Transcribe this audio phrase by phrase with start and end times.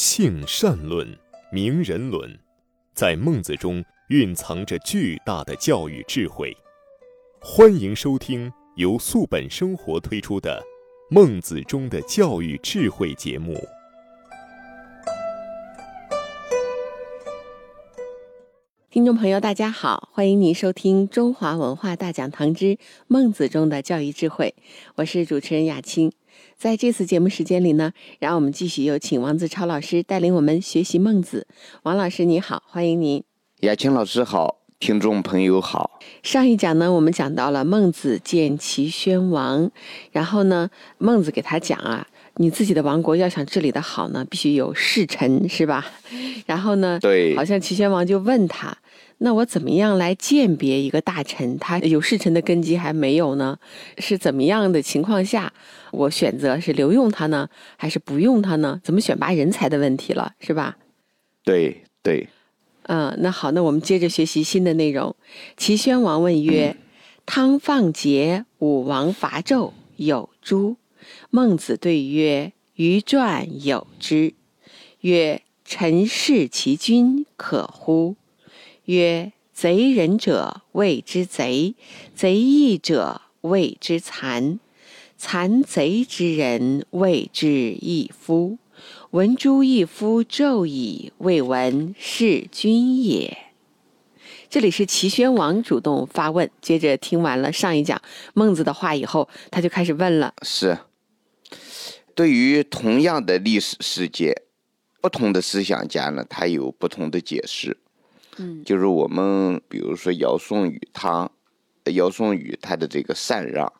[0.00, 1.04] 性善论、
[1.50, 2.38] 名人论，
[2.94, 6.56] 在孟子中蕴藏着巨大的教育智慧。
[7.40, 10.62] 欢迎收听由素本生活推出的
[11.12, 13.60] 《孟子中的教育智慧》节目。
[18.88, 22.78] 听众朋友，大家好，欢迎您收听《中华文化大讲堂之
[23.08, 24.54] 孟子中的教育智慧》，
[24.94, 26.12] 我是主持人雅青。
[26.58, 31.46] 在这次节目时间里呢，让我们继续有请王子超老师带领我们学习孟子。
[31.84, 33.22] 王老师你好，欢迎您。
[33.60, 36.00] 雅青老师好，听众朋友好。
[36.24, 39.70] 上一讲呢，我们讲到了孟子见齐宣王，
[40.10, 40.68] 然后呢，
[40.98, 42.08] 孟子给他讲啊，
[42.40, 45.84] 你自己的王国要想治理的好呢，必须有侍臣，是吧？
[46.46, 48.76] 然后呢，对，好像齐宣王就问他。
[49.18, 53.58] 那我怎么样来鉴别一个大臣，他有侍臣的根基还没有呢？
[53.98, 55.52] 是怎么样的情况下，
[55.90, 58.80] 我选择是留用他呢，还是不用他呢？
[58.84, 60.76] 怎么选拔人才的问题了，是吧？
[61.44, 62.28] 对对。
[62.84, 65.16] 嗯，那好，那我们接着学习新的内容。
[65.56, 66.76] 齐宣王问曰
[67.26, 70.76] ：“汤放桀，武王伐纣，有诸？”
[71.30, 74.34] 孟子对曰：“于传有之。”
[75.02, 78.16] 曰：“臣弑其君，可乎？”
[78.86, 81.74] 曰：贼人者谓之贼，
[82.14, 84.60] 贼义者谓之残，
[85.16, 88.58] 残贼之人谓之义夫。
[89.10, 93.36] 闻诸义夫纣矣，未闻弑君也。
[94.48, 98.00] 这里是齐宣王主动发问，接着听完了上一讲
[98.34, 100.78] 孟子的话以后，他就开始问了：是
[102.18, 104.42] 对于同样的历史事件，
[105.00, 107.76] 不同的思想家呢，他有不同的解释。
[108.38, 111.30] 嗯，就是我们比如说尧舜禹汤，
[111.84, 113.72] 尧舜禹他的这个禅让，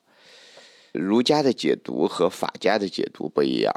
[0.92, 3.74] 儒家的解读和法家的解读不一样。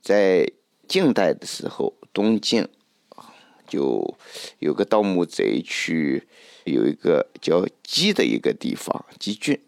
[0.00, 0.48] 在
[0.86, 2.68] 晋代的时候，东晋
[3.66, 4.16] 就
[4.60, 6.28] 有个盗墓贼去
[6.62, 9.60] 有一个叫姬的一个地方姬郡，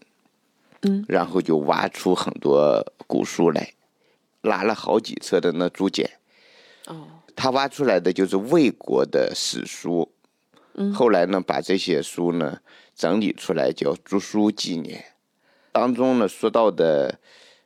[0.83, 3.73] 嗯，然后就挖出很多古书来，
[4.45, 6.19] 拉了好几车的那竹简，
[6.87, 10.13] 哦，他挖出来的就是魏国的史书。
[10.93, 12.61] 后来呢，把这些书呢
[12.95, 15.01] 整理出来，叫《竹书纪年》，
[15.73, 17.21] 当中呢说到的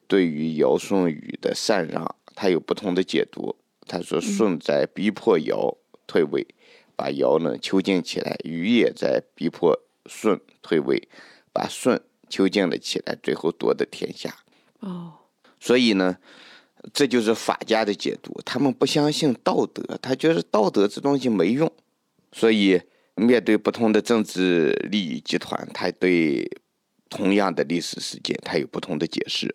[0.07, 3.57] 对于尧舜禹的禅让，他有不同的解读。
[3.87, 6.47] 他说舜在逼迫尧退位，
[6.95, 11.09] 把尧呢囚禁起来；禹也在逼迫舜退位，
[11.53, 14.37] 把舜囚禁了起来，最后夺得天下。
[14.81, 15.15] 哦，
[15.59, 16.19] 所以呢，
[16.93, 18.41] 这就是法家的解读。
[18.45, 21.73] 他们不相信道德，他觉得道德这东西没用，
[22.33, 22.81] 所以。
[23.21, 26.49] 面对不同的政治利益集团，他对
[27.09, 29.53] 同样的历史事件，他有不同的解释。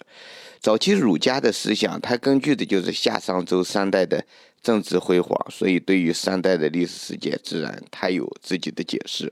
[0.59, 4.22] 早期儒家的思想，它根据的就是夏商周三代的
[4.61, 9.31] 政治辉煌，所以对于三代的历史事件，自然他有自己的解释。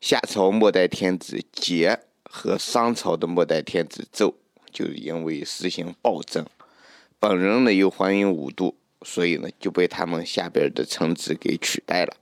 [0.00, 4.32] 夏朝末代天子桀和商朝的末代天子纣，
[4.72, 6.46] 就是因为实行暴政，
[7.28, 12.16] 本人呢又欢迎无度，所以呢就被他们下边的臣子给取代了。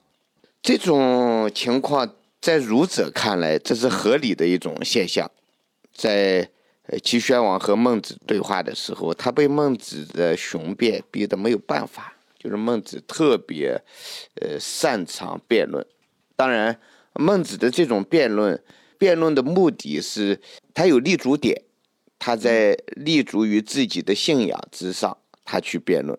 [0.62, 2.10] 这种情况
[2.40, 5.30] 在儒者看来，这是合理的一种现象。
[5.92, 6.48] 在
[7.02, 12.14] 齐宣王和孟子对话的时候，他被孟子的雄辩逼得没有办法。
[12.38, 13.78] 就是孟子特别，
[14.40, 15.84] 呃，擅长辩论。
[16.34, 16.80] 当然，
[17.12, 18.58] 孟子的这种辩论，
[18.96, 20.40] 辩论的目的是
[20.72, 21.62] 他有立足点，
[22.18, 26.18] 他在立足于自己的信仰之上，他去辩论。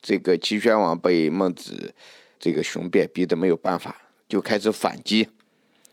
[0.00, 1.94] 这个齐宣王被孟子。
[2.40, 5.28] 这个雄辩逼得没有办法，就开始反击。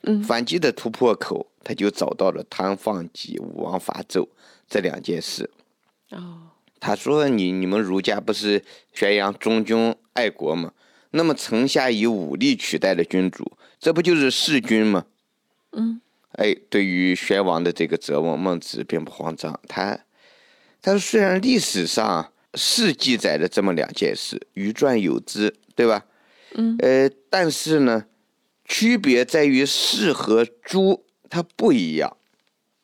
[0.01, 4.27] 嗯，反击的突破口，他就找到了汤放桀、武王伐纣
[4.69, 5.49] 这两件事。
[6.11, 8.63] 哦，他说：“你你们儒家不是
[8.93, 10.71] 宣扬忠君爱国吗？
[11.09, 15.07] 那么臣下以武力取代了君主，这不就是弑君吗？”
[15.73, 15.99] 嗯，
[16.37, 19.59] 哎，对于宣王的这个责问，孟子并不慌张。
[19.67, 19.99] 他
[20.81, 26.05] 他说：“虽然历史上是记载了这么两件事，余传有之，对吧？”
[26.57, 28.05] 嗯，呃，但是呢，
[28.65, 32.15] 区别在于士和诛，它不一样。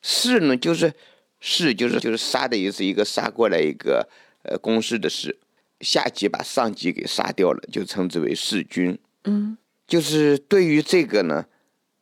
[0.01, 0.94] 士呢，就是
[1.39, 4.09] 士，就是就是杀的意思，一个杀过来，一个
[4.44, 5.38] 呃公事的事，
[5.80, 8.97] 下级把上级给杀掉了，就称之为弑君。
[9.25, 9.57] 嗯，
[9.88, 11.45] 就是对于这个呢，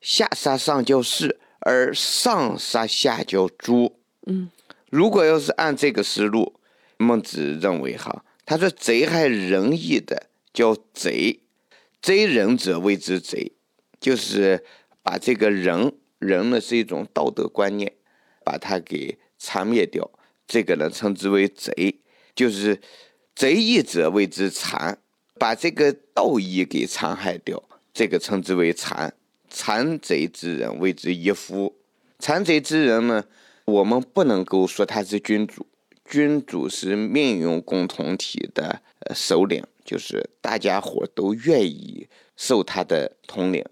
[0.02, 4.00] 下杀上叫士，而上杀下叫诛。
[4.26, 4.50] 嗯，
[4.90, 6.60] 如果要是按这个思路，
[6.98, 11.42] 孟子认为哈，他说贼害仁义的叫贼。
[12.02, 13.52] 贼人者谓之贼，
[14.00, 14.64] 就是
[15.04, 17.94] 把这个人人呢是一种道德观念，
[18.46, 20.10] 把它给残灭掉。
[20.48, 22.00] 这个呢称之为贼，
[22.34, 22.80] 就是
[23.36, 24.98] 贼义者谓之残，
[25.38, 27.62] 把这个道义给残害掉，
[27.94, 29.14] 这个称之为残。
[29.50, 31.76] 残贼之人谓之一夫。
[32.20, 33.26] 残贼之人呢，
[33.66, 35.66] 我们不能够说他是君主，
[36.06, 38.82] 君主是命运共同体的
[39.16, 43.66] 首领，就是大家伙都愿意受他的统领。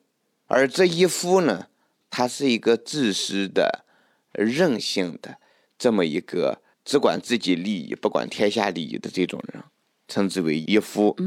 [0.45, 1.67] 而这一夫呢，
[2.09, 3.83] 他是一个自私的、
[4.31, 5.37] 任性的
[5.77, 9.61] 这么一个只管自己利益不管天下利益的这种人，
[10.07, 11.17] 称之为一夫。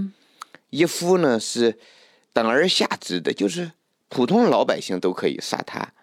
[0.70, 1.78] 一夫呢是
[2.32, 3.72] 等而下之的，就是
[4.10, 5.94] 普通老百姓都可以杀他，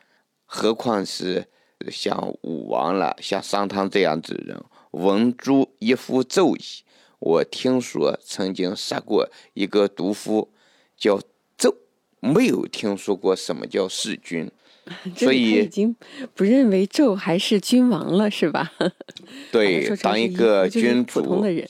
[0.46, 1.46] 何况是
[1.92, 4.60] 像武王了、像商汤这样子人。
[4.92, 6.84] 文珠一夫纣矣，
[7.20, 10.50] 我听说曾经杀过一个毒夫，
[10.98, 11.20] 叫
[11.56, 11.76] 纣。
[12.20, 14.50] 没有听说过什么叫弑君，
[15.16, 15.96] 所以已经
[16.34, 18.72] 不认为纣还是君王了，是吧？
[19.52, 21.70] 对，当一个君主，普通的人，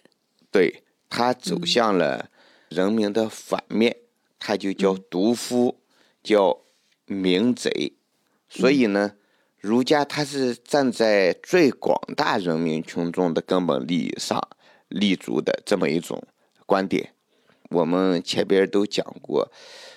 [0.49, 2.29] 对他走向了
[2.69, 3.97] 人民的反面，
[4.39, 5.75] 他就叫毒夫，
[6.27, 6.59] 叫
[7.05, 7.93] 名贼。
[8.49, 9.13] 所以呢，
[9.57, 14.41] 儒家他是站在最广大人民群众的根本利益上
[14.89, 16.21] 立足的这么一种
[16.65, 17.13] 观点。
[17.69, 19.51] 我们前边都讲过。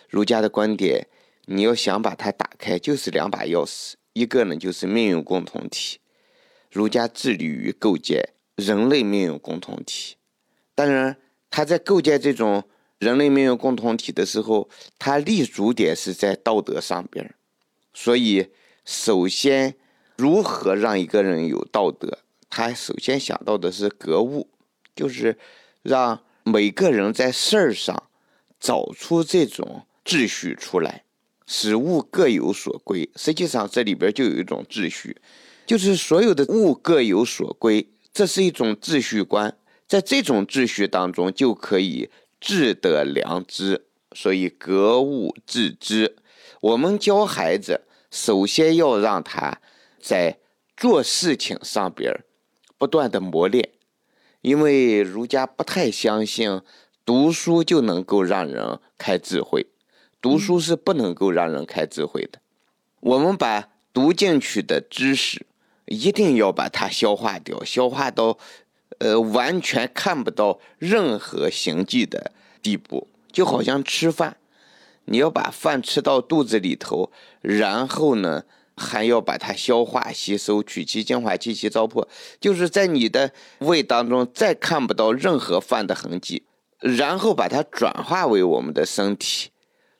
[0.08, 1.06] 儒家的观点，
[1.46, 5.98] 你要想把它打开，就是两把钥匙，一个呢就是命运共同体。
[6.70, 10.16] 儒家致力于构建人类命运共同体，
[10.74, 11.16] 当然
[11.48, 12.64] 他在构建这种
[13.00, 17.34] 人类命运共同体的时候，它立足点是在道德上边
[17.92, 18.50] 所以，
[18.84, 19.74] 首先
[20.16, 22.18] 如何让一个人有道德，
[22.48, 24.48] 他首先想到的是格物，
[24.94, 25.36] 就是
[25.82, 28.04] 让每个人在事儿上
[28.60, 29.86] 找出这种。
[30.02, 31.04] 秩序出来，
[31.46, 33.08] 使物各有所归。
[33.14, 35.16] 实际上，这里边就有一种秩序，
[35.66, 39.56] 就是所有的物各有所归，这是一种秩序观。
[39.86, 42.08] 在这种秩序当中，就可以
[42.40, 43.86] 智得良知。
[44.12, 46.16] 所以，格物致知。
[46.60, 49.60] 我们教孩子，首先要让他
[50.00, 50.38] 在
[50.76, 52.12] 做事情上边
[52.76, 53.70] 不断的磨练，
[54.40, 56.60] 因为儒家不太相信
[57.04, 59.68] 读书就能够让人开智慧。
[60.20, 62.40] 读书是不能够让人开智慧的。
[62.98, 65.46] 我们把读进去的知识，
[65.86, 68.36] 一定要把它消化掉，消化到，
[68.98, 73.08] 呃，完全看不到任何形迹的地步。
[73.32, 74.36] 就好像吃饭，
[75.04, 78.42] 你要把饭吃到肚子里头，然后呢，
[78.76, 82.08] 还要把它消化吸收，取其精华，去其糟粕，
[82.40, 86.42] 就是在你的胃当中再看不到任何饭的痕迹，
[86.80, 89.50] 然后把它转化为我们的身体。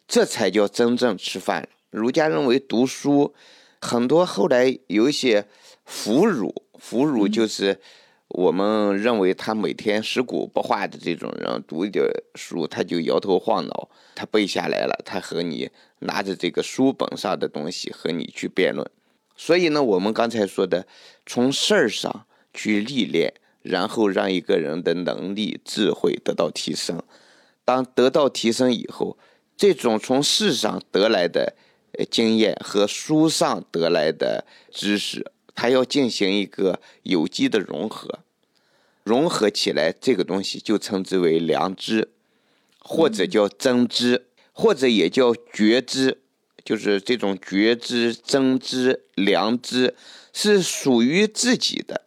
[0.08, 1.68] 这才叫真正吃饭。
[1.90, 3.32] 儒家认为读书，
[3.80, 5.46] 很多后来有一些
[5.84, 7.80] 腐儒，腐儒就是
[8.30, 12.04] 我们认为他每天食古不化的这种人，读一点
[12.36, 15.68] 书他就摇头晃脑，他背下来了，他和你
[15.98, 18.88] 拿着这个书本上的东西和你去辩论。
[19.36, 20.86] 所以呢，我们刚才说的，
[21.26, 27.02] 从事儿上去历练，然后让一个人的能力、智慧得到提升。
[27.64, 29.18] 当得到提升以后，
[29.56, 31.56] 这种从世上得来的
[32.10, 38.20] 经验和书上得来的知识，它要进行一个有机的融合，
[39.04, 42.08] 融合起来，这个东西就称之为良知，
[42.78, 44.24] 或者叫真知，
[44.54, 46.16] 或者也叫觉知，
[46.64, 49.94] 就是这种觉知、真知、良知
[50.32, 52.06] 是属于自己的，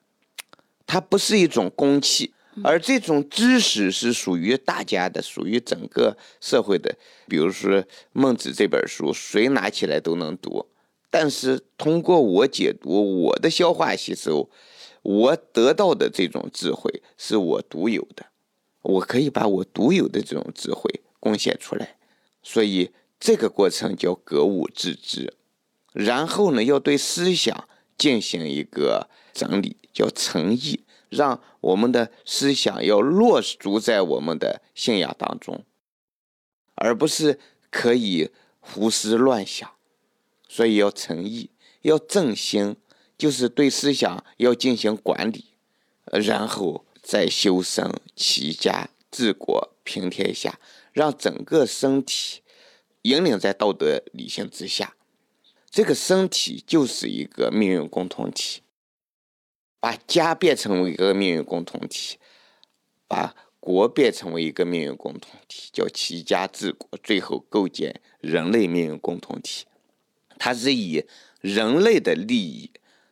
[0.88, 2.34] 它不是一种公器。
[2.64, 6.96] 而这种知识是属于大家的，属于整个社会的。
[7.28, 7.82] 比如说
[8.14, 10.66] 《孟子》这本书，谁拿起来都能读。
[11.16, 14.50] 但是通过我解读，我的消化吸收，
[15.04, 18.26] 我得到的这种智慧是我独有的。
[18.82, 21.98] 我可以把我独有的这种智慧贡献出来。
[22.42, 22.90] 所以
[23.20, 25.36] 这个过程叫格物致知。
[25.92, 30.84] 然后呢，要对思想进行一个整理，叫诚意。
[31.10, 35.64] 让我们的思想要落足在我们的信仰当中，
[36.74, 37.40] 而不是
[37.70, 39.70] 可以胡思乱想。
[40.54, 41.50] 所以要诚意，
[41.82, 42.76] 要正心，
[43.18, 45.46] 就是对思想要进行管理，
[46.06, 50.60] 然后再修身齐家治国平天下，
[50.92, 52.44] 让整个身体
[53.02, 54.96] 引领在道德理性之下。
[55.72, 58.62] 这个身体就是一个命运共同体。
[59.80, 62.20] 把家变成为一个命运共同体，
[63.08, 69.66] 把国变成为一个命运共同体，叫齐家治国，最后构建人类命运共同体。
[70.38, 71.04] 它是以
[71.42, 72.72] 人类的利益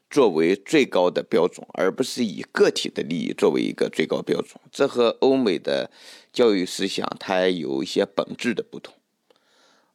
[0.09, 4.59] 作为最高的标准，而不是以个体的利益作为一个最高标准。
[4.71, 5.89] 这和欧美的
[6.33, 8.93] 教育思想它有一些本质的不同。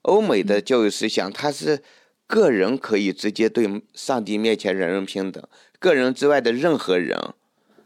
[0.02, 1.83] 欧美的教育思想，它是
[2.26, 5.42] 个人可以直接对上帝面前人人平等，
[5.78, 7.35] 个人之外的任何人，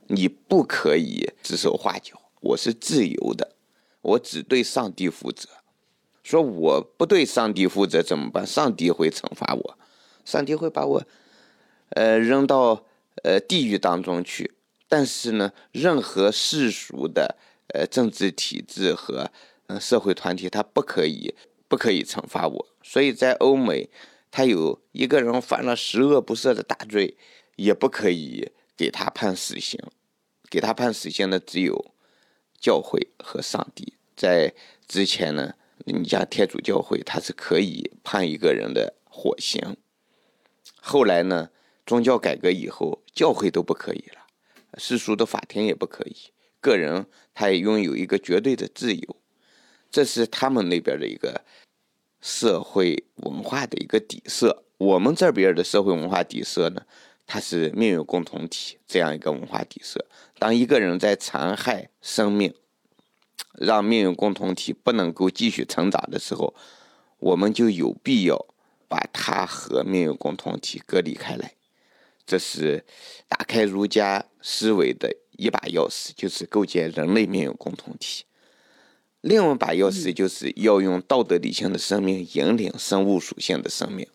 [0.08, 2.20] 你不可以指手画脚。
[2.40, 3.56] 我是自由的，
[4.02, 5.48] 我只对上帝负责。
[6.22, 8.46] 说我不对上帝负责怎么办？
[8.46, 9.78] 上帝会惩罚我，
[10.24, 11.02] 上帝会把我，
[11.90, 12.84] 呃，扔到
[13.22, 14.54] 呃地狱当中去。
[14.88, 17.36] 但是呢，任何世俗的
[17.74, 19.30] 呃政治体制和
[19.66, 21.34] 呃社会团体，他不可以。
[21.70, 23.88] 不可以惩罚我，所以在欧美，
[24.32, 27.16] 他有一个人犯了十恶不赦的大罪，
[27.54, 29.78] 也不可以给他判死刑，
[30.50, 31.94] 给他判死刑的只有
[32.58, 33.94] 教会和上帝。
[34.16, 34.52] 在
[34.88, 39.76] 之前呢，你像天主教会，他是可以判一个人的火刑。
[40.80, 41.50] 后来呢，
[41.84, 44.26] 宗教改革以后，教会都不可以了，
[44.78, 46.16] 世俗的法庭也不可以，
[46.60, 49.16] 个人他也拥有一个绝对的自由。
[49.90, 51.44] 这是他们那边的一个
[52.20, 54.64] 社会文化的一个底色。
[54.78, 56.82] 我们这边的社会文化底色呢，
[57.26, 60.06] 它是命运共同体这样一个文化底色。
[60.38, 62.54] 当一个人在残害生命，
[63.58, 66.54] 让命运共同体不能够继续成长的时候，
[67.18, 68.46] 我们就有必要
[68.88, 71.54] 把它和命运共同体隔离开来。
[72.26, 72.84] 这是
[73.28, 78.24] 打开儒家思维的一把钥匙，就是构建人类命运共同体。
[79.20, 84.06] 另外一把钥匙就是要用道德理性的生命引领生物属性的生命，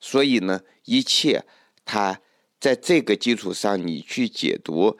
[0.00, 1.44] 所以呢，一切
[1.84, 2.20] 它
[2.58, 4.96] 在这个基础上，你去解读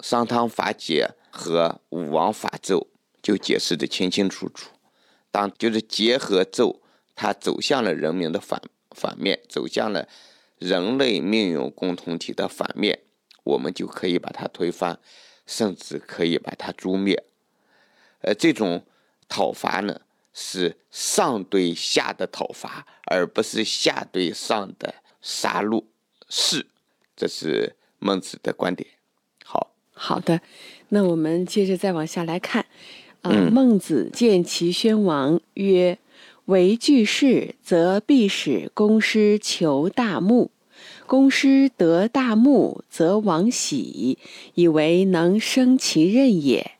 [0.00, 2.86] 商汤法解和武王法纣，
[3.24, 4.70] 就解释的清清楚楚。
[5.30, 6.82] 当就是结合咒，
[7.16, 10.06] 它走向了人民的反反面，走向了
[10.58, 13.00] 人类命运共同体的反面，
[13.42, 15.00] 我们就可以把它推翻，
[15.46, 17.24] 甚至可以把它诛灭。
[18.20, 18.84] 呃，这种
[19.28, 20.02] 讨伐呢，
[20.32, 25.84] 是上对下的讨伐，而不是下对上的杀戮。
[26.28, 26.66] 是，
[27.16, 28.88] 这是孟子的观点。
[29.44, 30.40] 好，好的，
[30.90, 32.66] 那我们接着再往下来看。
[33.24, 35.96] 啊，孟子见齐宣王曰
[36.44, 40.50] ：“为巨士，则必使公师求大木；
[41.06, 44.18] 公师得大木，则王喜，
[44.52, 46.72] 以为能生其任也。”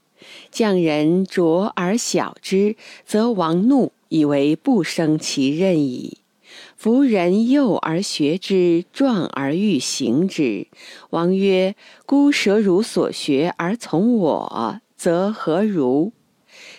[0.52, 6.18] 匠人拙而小之，则王怒，以为不生其任矣。
[6.76, 10.66] 夫人幼而学之，壮而欲行之。
[11.08, 11.74] 王曰
[12.04, 16.12] ：“孤舍汝所学而从我，则何如？”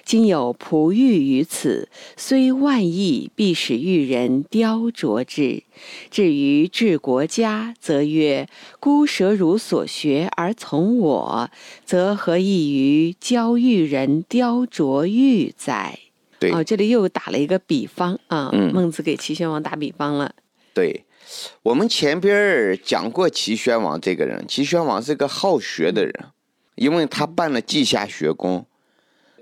[0.05, 5.63] 今有璞玉于此，虽万亿，必使玉人雕琢之。
[6.11, 8.47] 至于治国家，则曰：
[8.79, 11.49] 孤舍汝所学而从我，
[11.83, 15.97] 则何异于教玉人雕琢玉哉？
[16.39, 18.51] 对，哦，这里又打了一个比方啊。
[18.71, 20.31] 孟子给齐宣王打比方了。
[20.75, 21.03] 对，
[21.63, 26.13] 我们前边讲过齐宣王这个人，齐宣王是个好学的人，
[26.75, 28.67] 因为他办了稷下学宫。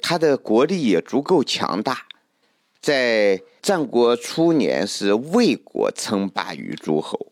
[0.05, 2.05] 他的国力也足够强大，
[2.81, 7.31] 在战国初年是魏国称霸于诸侯，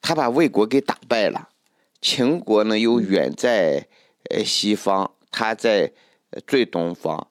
[0.00, 1.48] 他把魏国给打败了。
[2.00, 3.88] 秦国呢又远在
[4.30, 5.92] 呃西方，他在
[6.46, 7.26] 最东方，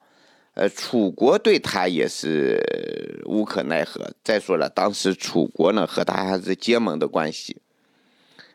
[0.56, 4.12] 呃楚国对他也是无可奈何。
[4.22, 7.56] 再说了，当时楚国呢和他还是结盟的关系，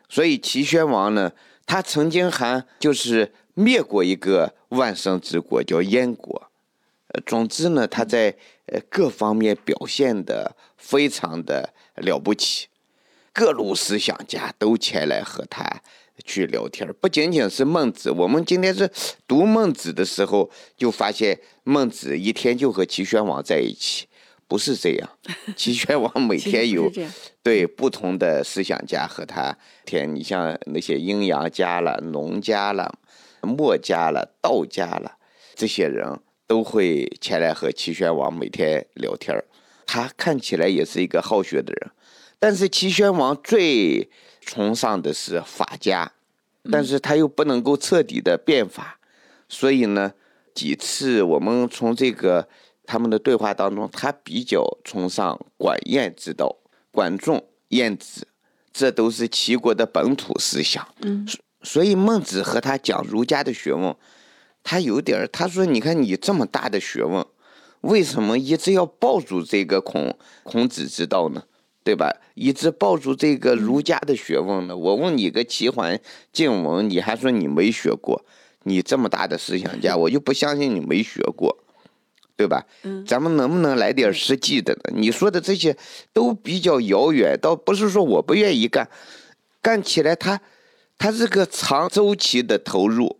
[0.07, 1.31] 所以齐宣王呢，
[1.65, 4.53] 他曾经还就是灭过一个。
[4.69, 6.49] 万圣之国叫燕国，
[7.07, 12.67] 呃，总之呢，他在呃各方面表现的非常的了不起，
[13.31, 15.81] 各路思想家都前来和他
[16.25, 18.91] 去聊天不仅仅是孟子，我们今天是
[19.27, 24.07] 读孟子的时候，就发现孟子一天就和齐宣王在一起，
[24.47, 25.09] 不是这样，
[25.55, 26.91] 齐宣王每天有
[27.41, 32.93] 对不同的思想家和他天，你像那些阴阳家了、农家了。
[33.41, 35.17] 墨家了，道家了，
[35.55, 39.35] 这些人都会前来和齐宣王每天聊天
[39.85, 41.91] 他看起来也是一个好学的人，
[42.39, 44.09] 但是齐宣王最
[44.41, 46.11] 崇尚的是法家，
[46.69, 48.99] 但是他又不能够彻底的变法，
[49.47, 50.13] 所以呢，
[50.53, 52.47] 几次我们从这个
[52.85, 56.57] 他们的对话当中，他比较崇尚管晏之道，
[56.91, 58.27] 管仲、晏子，
[58.73, 60.85] 这都是齐国的本土思想。
[61.01, 61.25] 嗯。
[61.67, 63.93] 所以孟子和他讲儒家的学问，
[64.63, 67.25] 他有点儿，他说：“你看你这么大的学问，
[67.81, 71.43] 为什么一直要抱住这个孔孔子之道呢？
[71.83, 72.09] 对吧？
[72.35, 74.77] 一直抱住这个儒家的学问呢。
[74.77, 75.99] 我问你个齐桓
[76.31, 78.23] 晋文，你还说你没学过？
[78.63, 81.57] 你这么大的思想家，我就不相信你没学过，
[82.37, 82.65] 对吧？
[82.83, 84.93] 嗯，咱们能不能来点实际的呢？
[84.95, 85.75] 你说的这些
[86.13, 88.89] 都比较遥远，倒不是说我不愿意干，
[89.61, 90.39] 干起来它
[90.97, 93.19] 它是个长周期的投入，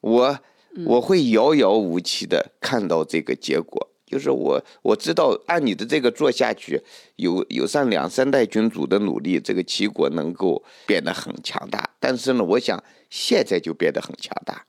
[0.00, 0.38] 我
[0.86, 3.88] 我会遥遥无期的看到这个结果。
[4.06, 6.82] 就是我我知道，按你的这个做下去，
[7.14, 11.90] 有有上两三代君主的努力，这个齐国能够变得很强大。
[12.00, 14.66] 但是呢，我想现在就变得很强大，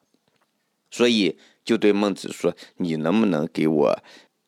[0.91, 3.99] 所以就对孟子说：“你能不能给我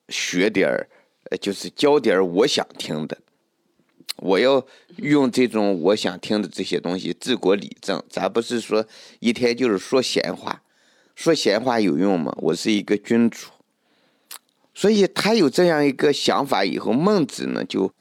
[0.09, 0.87] 学点儿，
[1.31, 3.17] 呃，就是教点儿我想听的？
[4.23, 4.65] 我要
[4.97, 8.01] 用这种我想听的这些东西治国理政。
[8.09, 8.85] 咱不是说
[9.19, 10.63] 一天就是说闲话，
[11.13, 12.33] 说闲话有用吗？
[12.37, 13.49] 我是一个君主。”
[14.73, 17.93] 所以他有这样一个想法以后，孟子呢就，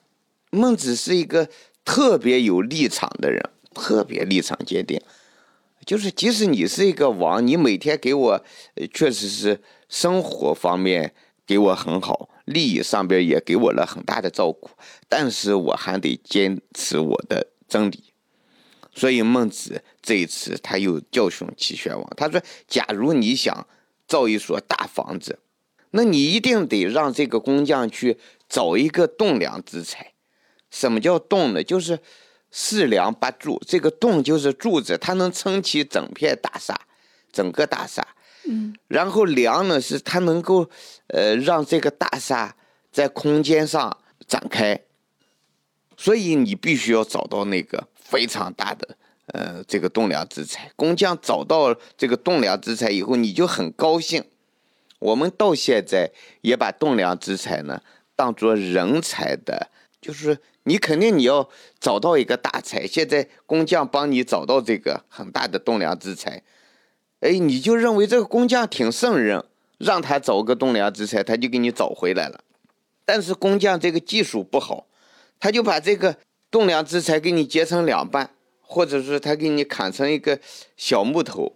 [0.51, 1.49] 孟子是一个
[1.85, 3.43] 特别有立场的人，
[3.75, 5.01] 特别立场坚定。
[5.85, 8.45] 就是即使你是一个王，你每天给我，
[8.95, 11.13] 确实是生活方面
[11.45, 14.71] 给我很好，利益上边也给我了很大的照顾，
[15.09, 18.13] 但是我还得坚持我的真理。
[18.95, 23.67] 所以孟子这一次他又教训齐宣王，他说：“假如你想
[24.07, 25.39] 造一所大房子。”
[25.95, 28.19] 那你一定得让这个工匠去
[28.49, 30.15] 找一个栋梁之材。
[30.71, 31.63] 什么叫栋呢？
[31.63, 31.99] 就是
[32.51, 33.61] 四梁八柱。
[33.67, 36.81] 这个栋就是柱子，它能撑起整片大厦，
[37.31, 38.09] 整个大厦。
[38.47, 38.75] 嗯。
[38.89, 40.69] 然后梁呢，是它能够
[41.09, 42.57] 呃让这个大厦
[42.91, 44.81] 在空间上展开。
[45.97, 48.97] 所以你必须要找到那个非常大的
[49.27, 50.73] 呃这个栋梁之材。
[50.75, 54.25] 工匠找到这个栋梁之材以后，你就很高兴。
[54.99, 57.81] 我们到现在也把栋梁之材呢
[58.17, 59.69] 当做人才的，
[60.01, 62.87] 就是你肯定你要找到一个大才。
[62.87, 66.43] 现在工匠帮你找到这个很大的栋梁之材，
[67.23, 69.45] 哎，你就认为这个工匠挺胜任，
[69.79, 72.45] 让他找个栋梁之材，他就给你找回来了。
[73.05, 74.87] 但是工匠这个技术不好，
[75.41, 76.17] 他就把这个
[76.51, 78.31] 栋梁之材给你截成两半，
[78.61, 80.39] 或者是他给你砍成一个
[80.77, 81.55] 小木头，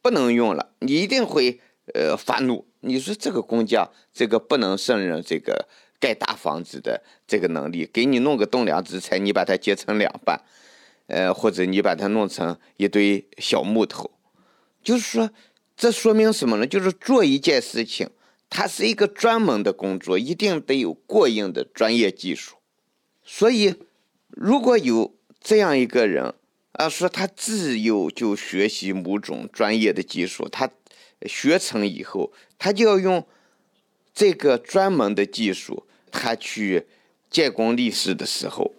[0.00, 1.60] 不能用了，你一定会。
[1.92, 2.64] 呃，发怒！
[2.80, 5.68] 你说这个工匠，这个不能胜任这个
[6.00, 10.40] 盖大房子的这个能力，给你弄个栋梁之材，你把它截成两半，
[11.08, 14.10] 呃，或者你把它弄成一堆小木头，
[14.84, 15.30] 就是说，
[15.76, 16.66] 这说明什么呢？
[16.66, 18.10] 就是做一件事情，
[18.48, 22.56] 它是一个专门的工作，一定得有过硬的专业技术。
[23.24, 23.74] 所以，
[24.28, 26.34] 如果有这样一个人
[26.72, 30.70] 啊，说他自幼就学习某种专业的技术，他。
[31.26, 33.26] 学成以后，他就要用
[34.12, 36.86] 这个专门的技术，他去
[37.30, 38.74] 建功立事的时候，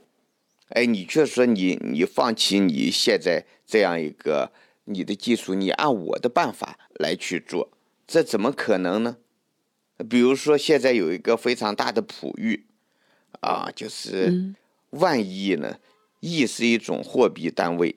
[0.70, 4.52] 哎，你却说你你放弃你现在这样一个
[4.86, 7.70] 你的技术，你按我的办法来去做，
[8.08, 9.18] 这怎么可能呢？
[10.10, 12.66] 比如说现在有一个非常大的璞玉，
[13.42, 14.56] 啊，就是
[14.92, 15.80] 万亿呢，
[16.20, 17.96] 亿是一种货币单位。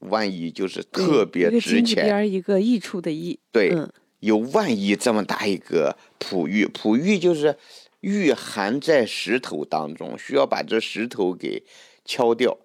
[0.00, 3.38] 万亿就是特别值钱，边一个益处的益。
[3.50, 3.72] 对，
[4.20, 7.56] 有万亿这么大一个璞玉，璞玉就是
[8.00, 11.62] 玉含在石头当中，需要把这石头给
[12.04, 12.58] 敲掉，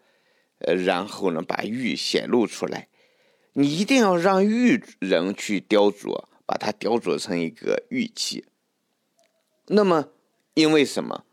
[0.58, 2.89] 呃，然后呢把玉显露出来。
[3.54, 8.46] 你一定要让玉人去雕琢，把它雕琢成一个玉器。
[9.68, 10.10] 那么，
[10.54, 11.26] 因为什么？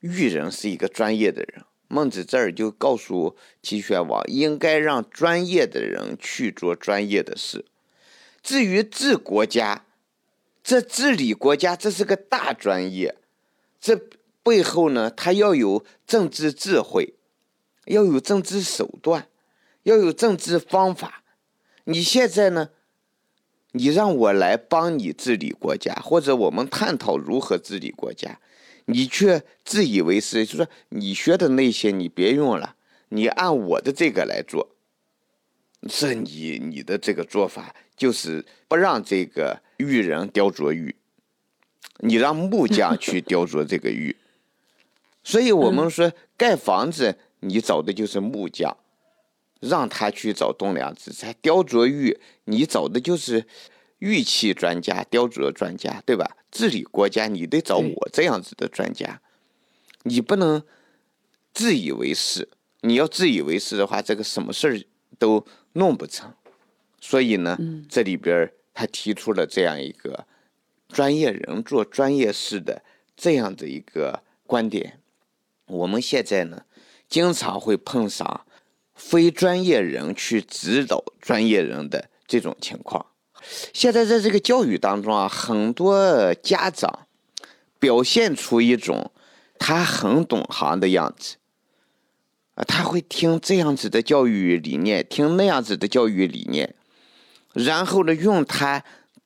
[0.00, 1.64] 玉人是一个专业的人。
[1.88, 7.66] 孟子这儿就告诉齐宣王，应该让专业的人去做专业的事。
[8.42, 9.84] 至于治国家，
[10.64, 13.14] 这治理国家这是个大专业，
[13.78, 14.00] 这
[14.42, 17.14] 背后呢，他要有政治智慧，
[17.84, 19.28] 要有政治手段，
[19.82, 21.21] 要有政治方法。
[21.84, 22.70] 你现在呢，
[23.72, 28.38] 你让我来帮你治理国家，或者我们探讨如何治理国家。
[28.86, 32.74] 你却自以为是，就说你学的那些你别用了，
[33.10, 34.68] 你按我的这个来做。
[35.88, 40.94] 是你你的这个做法就是不让这个玉人雕琢玉，
[41.98, 44.14] 你让木匠 去雕琢这个玉。
[45.24, 48.76] 所以我们说盖房子，你找的就是木匠，
[49.62, 53.46] 让他去找栋梁之才雕琢玉，你找的就是
[54.00, 56.36] 玉器专家、雕琢专家，对吧？
[56.50, 59.22] 治理国家，你得找我这样子的专家，
[60.02, 60.62] 你不能
[61.54, 62.48] 自以为是。
[62.80, 64.80] 你要自以为是的话，这个什么事儿
[65.16, 66.34] 都弄不成。
[67.00, 67.56] 所以呢，
[67.88, 70.26] 这里边他提出了这样一个
[70.88, 72.82] 专业人做专业事的
[73.16, 74.98] 这样的一个观点。
[75.66, 76.64] 我们现在呢，
[77.08, 78.44] 经常会碰上
[78.94, 83.06] 非专业人去指导专业人的这种情况。
[83.72, 87.06] 现在在这个教育当中啊，很多家长
[87.78, 89.10] 表现出一种
[89.58, 91.36] 他很懂行的样子，
[92.54, 96.74] 啊，他会听这样子的教育理念，听那样子的教育理念，
[97.52, 98.84] 然后呢，用他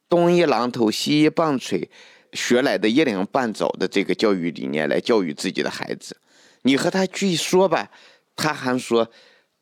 [0.09, 1.91] 东一榔头西一棒槌
[2.33, 6.17] 学来的一零半爪的这个教育理念来教育自己的孩子。
[6.63, 7.91] 你和他去说吧，
[8.35, 9.11] 他还说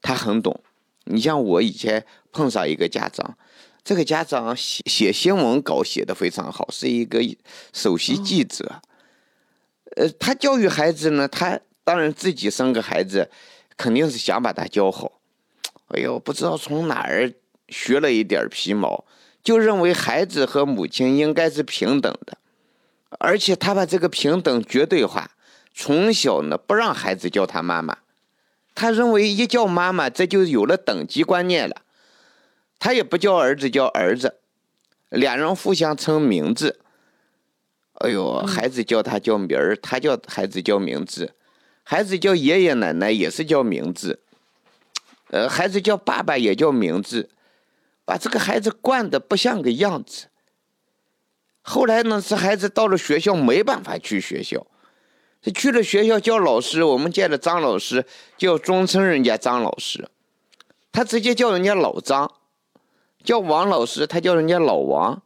[0.04, 0.60] 他很懂。
[1.04, 3.36] 你像我以前碰上一个家长。
[3.82, 7.20] 这个家长写写新闻稿写的非常好，是一个
[7.72, 8.80] 首席记者。
[9.96, 13.30] 呃，他教育孩子呢，他当然自己生个孩子，
[13.76, 15.20] 肯定是想把他教好。
[15.88, 17.30] 哎呦，不知道从哪儿
[17.68, 19.04] 学了一点皮毛，
[19.42, 22.38] 就认为孩子和母亲应该是平等的，
[23.18, 25.32] 而且他把这个平等绝对化，
[25.74, 27.98] 从小呢不让孩子叫他妈妈，
[28.74, 31.82] 他认为一叫妈妈，这就有了等级观念了。
[32.78, 34.40] 他也不叫儿子叫儿子，
[35.08, 36.80] 两人互相称名字。
[38.00, 41.32] 哎呦，孩子叫他叫名儿，他叫孩子叫名字，
[41.84, 44.20] 孩子叫爷爷奶奶也是叫名字，
[45.28, 47.30] 呃，孩子叫爸爸也叫名字，
[48.04, 50.26] 把这个孩子惯的不像个样子。
[51.62, 54.66] 后来呢，这孩子到了学校没办法去学校，
[55.44, 58.07] 他去了学校叫老师，我们见了张老师
[58.38, 60.09] 就尊称人家张老师，
[60.90, 62.33] 他直接叫人家老张。
[63.22, 65.22] 叫王老师，他叫人家老王，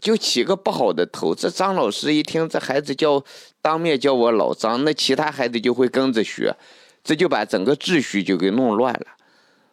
[0.00, 1.34] 就起个不好的头。
[1.34, 3.24] 这张老师一听这孩子叫
[3.60, 6.54] 当面叫我老张，那其他孩子就会跟着学，
[7.02, 9.06] 这就把整个秩序就给弄乱了。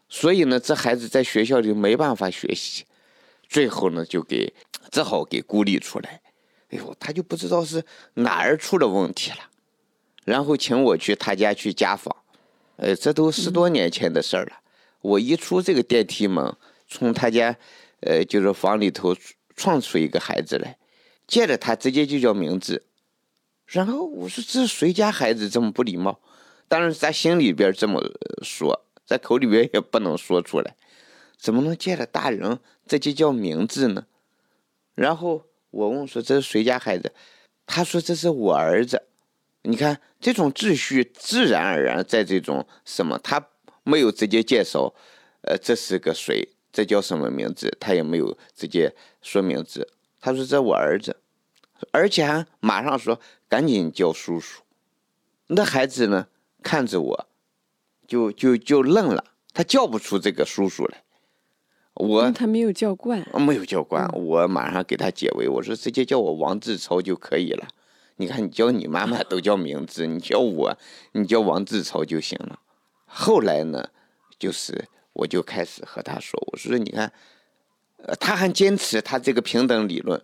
[0.10, 2.86] 所以呢，这孩子在学校里没办法学习，
[3.48, 4.52] 最后呢就给
[4.90, 6.22] 只好给孤立出来。
[6.70, 7.84] 哎呦，他就不知道是
[8.16, 9.38] 哪儿出了问题了，
[10.28, 12.14] 然后请我去他家去家访。
[12.76, 14.52] 呃，这都十多年前的事儿了。
[15.00, 16.54] 我一出这个电梯门。
[16.90, 17.54] 从他家，
[18.00, 19.14] 呃，就是房里头
[19.58, 20.78] 闯出一个孩子来，
[21.28, 22.86] 见着他直接就叫名字，
[23.66, 26.22] 然后我说这是谁家孩子这么不礼貌？
[26.70, 28.02] 当然在心里边这么
[28.42, 30.78] 说，在口里边也不能说出来，
[31.38, 34.06] 怎么能见着大人直接叫名字呢？
[34.96, 37.12] 然后我问说这是谁家孩子？
[37.66, 39.07] 他说这是我儿子。
[39.70, 43.50] 你看这种秩序自然而然在这种什么，他
[43.84, 44.94] 没有直接介绍，
[45.42, 46.48] 呃，这是个谁？
[46.72, 47.76] 这叫什么名字？
[47.78, 49.90] 他也没有直接说名字。
[50.22, 51.18] 他说：“这我儿子，
[51.92, 54.62] 而且还马上说赶紧叫叔叔。”
[55.48, 56.28] 那孩子呢，
[56.64, 57.28] 看着我，
[58.08, 61.04] 就就就愣了，他叫不出这个叔叔来。
[61.96, 64.08] 我他没有叫惯，没有叫惯。
[64.14, 67.68] 我马上给他解围，我说直接叫我王志超就可以了。
[68.18, 70.78] 你看，你叫你妈妈都叫名字，你叫我，
[71.14, 72.60] 你叫王志超就行了。
[73.06, 73.90] 后来呢，
[74.38, 74.90] 就是。
[75.20, 77.12] 我就开始和他说：“我说，你看，
[78.04, 80.22] 呃，他还坚持他这个平等理论。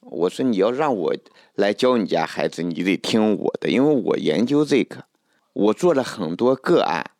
[0.00, 1.14] 我说，你要让我
[1.56, 5.04] 来教你家孩子，你得听我的，因为我研究这个，
[5.52, 7.10] 我做了很多个案。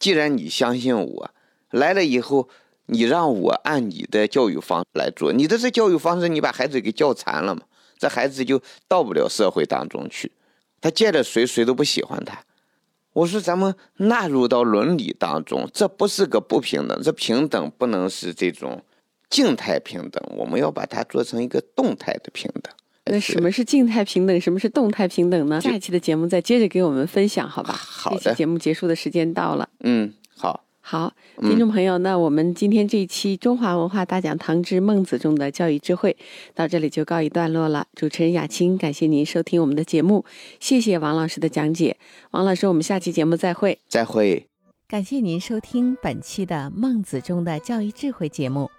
[0.00, 1.30] 既然你相信我，
[1.70, 2.48] 来了以后，
[2.86, 7.62] 你让我按你的教育方来做，你的这教育方式，你把孩子给教残了嘛？
[7.98, 10.32] 这孩子就到不了社会当中去，
[10.80, 12.42] 他见了谁，谁都不喜欢他。”
[13.14, 18.84] 我说，咱们纳入到伦理当中，这不是个不平等，这平等不能是这种
[19.30, 22.70] 静态平等，我们要把它做成一个动态的平等。
[23.06, 24.38] 那什么是静态平等？
[24.38, 25.58] 什么是动态平等呢？
[25.62, 27.72] 下一期的节目再接着给我们分享，好吧？
[27.72, 28.18] 好的。
[28.18, 29.66] 这期节目结束的时间到了。
[29.80, 30.65] 嗯，好。
[30.88, 36.16] 好，听众朋友，那我们今天这一期《中华文化大讲堂之孟子中的教育智慧》
[36.54, 37.88] 到这里就告一段落了。
[37.96, 40.24] 主持人雅青，感谢您收听我们的节目，
[40.60, 41.96] 谢谢王老师的讲解。
[42.30, 43.80] 王老师，我们下期节目再会。
[43.88, 44.46] 再会。
[44.86, 48.70] 感谢您收听本期的《孟子中的教育智慧》节目。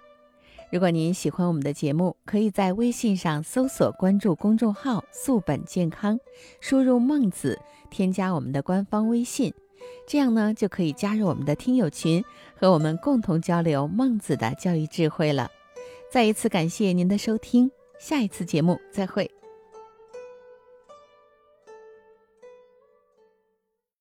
[0.72, 6.18] 如果您喜欢我们的节目，可以在微信上搜索关注公众号“素本健康”，
[6.62, 7.58] 输入“孟子”，
[7.92, 9.52] 添加我们的官方微信。
[10.06, 15.50] 这样呢，就可以加入我们的听友群，和我们共同交流孟子的教育智慧了。
[16.10, 19.37] 再一次感谢您的收听，下一次节目再会。